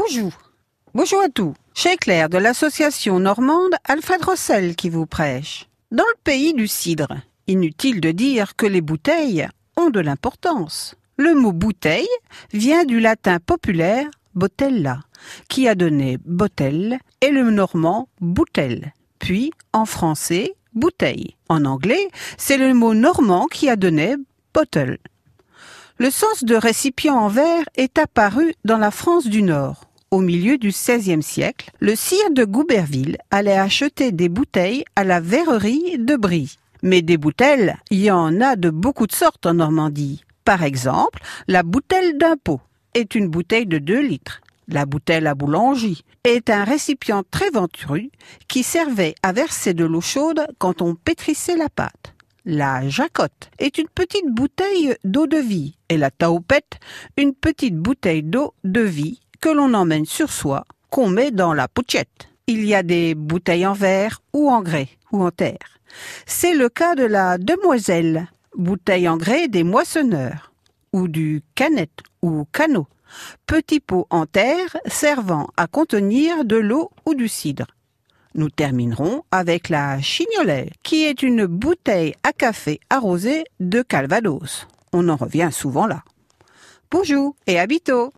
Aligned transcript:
Bonjour. 0.00 0.30
Bonjour 0.94 1.20
à 1.20 1.28
tous. 1.28 1.54
Chez 1.74 1.96
Claire 1.96 2.28
de 2.28 2.38
l'association 2.38 3.18
normande 3.18 3.72
Alfred 3.84 4.24
Rossel 4.24 4.76
qui 4.76 4.90
vous 4.90 5.06
prêche. 5.06 5.68
Dans 5.90 6.04
le 6.04 6.20
pays 6.22 6.54
du 6.54 6.68
cidre, 6.68 7.16
inutile 7.48 8.00
de 8.00 8.12
dire 8.12 8.54
que 8.54 8.66
les 8.66 8.80
bouteilles 8.80 9.48
ont 9.76 9.90
de 9.90 9.98
l'importance. 9.98 10.94
Le 11.16 11.34
mot 11.34 11.50
bouteille 11.50 12.08
vient 12.52 12.84
du 12.84 13.00
latin 13.00 13.40
populaire 13.40 14.06
botella, 14.36 15.00
qui 15.48 15.66
a 15.66 15.74
donné 15.74 16.18
botelle, 16.24 17.00
et 17.20 17.30
le 17.30 17.50
normand 17.50 18.08
bouteille, 18.20 18.92
puis 19.18 19.50
en 19.72 19.84
français 19.84 20.54
bouteille. 20.74 21.34
En 21.48 21.64
anglais, 21.64 22.08
c'est 22.36 22.56
le 22.56 22.72
mot 22.72 22.94
normand 22.94 23.46
qui 23.46 23.68
a 23.68 23.74
donné 23.74 24.14
bottle. 24.54 24.98
Le 25.98 26.12
sens 26.12 26.44
de 26.44 26.54
récipient 26.54 27.16
en 27.16 27.26
verre 27.26 27.64
est 27.74 27.98
apparu 27.98 28.54
dans 28.64 28.78
la 28.78 28.92
France 28.92 29.26
du 29.26 29.42
Nord. 29.42 29.87
Au 30.10 30.20
milieu 30.20 30.56
du 30.56 30.68
XVIe 30.68 31.22
siècle, 31.22 31.70
le 31.80 31.94
sire 31.94 32.30
de 32.30 32.44
Gouberville 32.44 33.18
allait 33.30 33.58
acheter 33.58 34.10
des 34.10 34.30
bouteilles 34.30 34.84
à 34.96 35.04
la 35.04 35.20
verrerie 35.20 35.98
de 35.98 36.16
Brie. 36.16 36.56
Mais 36.82 37.02
des 37.02 37.18
bouteilles, 37.18 37.74
il 37.90 38.00
y 38.00 38.10
en 38.10 38.40
a 38.40 38.56
de 38.56 38.70
beaucoup 38.70 39.06
de 39.06 39.12
sortes 39.12 39.44
en 39.44 39.52
Normandie. 39.52 40.24
Par 40.46 40.62
exemple, 40.62 41.20
la 41.46 41.62
bouteille 41.62 42.16
d'un 42.16 42.38
pot 42.42 42.62
est 42.94 43.14
une 43.14 43.28
bouteille 43.28 43.66
de 43.66 43.76
2 43.76 44.00
litres. 44.00 44.40
La 44.66 44.86
bouteille 44.86 45.26
à 45.26 45.34
boulangerie 45.34 46.04
est 46.24 46.48
un 46.48 46.64
récipient 46.64 47.22
très 47.30 47.50
ventru 47.50 48.10
qui 48.48 48.62
servait 48.62 49.14
à 49.22 49.32
verser 49.32 49.74
de 49.74 49.84
l'eau 49.84 50.00
chaude 50.00 50.46
quand 50.56 50.80
on 50.80 50.94
pétrissait 50.94 51.56
la 51.56 51.68
pâte. 51.68 52.14
La 52.46 52.88
jacotte 52.88 53.50
est 53.58 53.76
une 53.76 53.88
petite 53.88 54.30
bouteille 54.30 54.94
d'eau 55.04 55.26
de 55.26 55.36
vie 55.36 55.76
et 55.90 55.98
la 55.98 56.10
taupette 56.10 56.80
une 57.18 57.34
petite 57.34 57.76
bouteille 57.76 58.22
d'eau 58.22 58.54
de 58.64 58.80
vie 58.80 59.20
que 59.40 59.48
l'on 59.48 59.74
emmène 59.74 60.06
sur 60.06 60.30
soi, 60.30 60.64
qu'on 60.90 61.08
met 61.08 61.30
dans 61.30 61.54
la 61.54 61.68
pochette. 61.68 62.28
Il 62.46 62.64
y 62.64 62.74
a 62.74 62.82
des 62.82 63.14
bouteilles 63.14 63.66
en 63.66 63.72
verre 63.72 64.22
ou 64.32 64.50
en 64.50 64.62
grès 64.62 64.88
ou 65.12 65.22
en 65.22 65.30
terre. 65.30 65.78
C'est 66.26 66.54
le 66.54 66.68
cas 66.68 66.94
de 66.94 67.04
la 67.04 67.38
demoiselle, 67.38 68.28
bouteille 68.56 69.08
en 69.08 69.16
grès 69.16 69.48
des 69.48 69.64
moissonneurs, 69.64 70.52
ou 70.92 71.08
du 71.08 71.42
canette 71.54 72.00
ou 72.22 72.46
canot, 72.52 72.86
petit 73.46 73.80
pot 73.80 74.06
en 74.10 74.26
terre 74.26 74.76
servant 74.86 75.48
à 75.56 75.66
contenir 75.66 76.44
de 76.44 76.56
l'eau 76.56 76.90
ou 77.06 77.14
du 77.14 77.28
cidre. 77.28 77.66
Nous 78.34 78.50
terminerons 78.50 79.24
avec 79.30 79.68
la 79.68 80.00
chignolée, 80.00 80.70
qui 80.82 81.04
est 81.04 81.22
une 81.22 81.46
bouteille 81.46 82.14
à 82.22 82.32
café 82.32 82.78
arrosée 82.90 83.44
de 83.58 83.82
calvados. 83.82 84.66
On 84.92 85.08
en 85.08 85.16
revient 85.16 85.50
souvent 85.50 85.86
là. 85.86 86.02
Bonjour 86.90 87.34
et 87.46 87.58
à 87.58 87.66
bientôt 87.66 88.06